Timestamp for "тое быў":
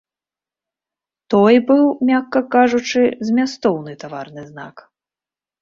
1.33-1.83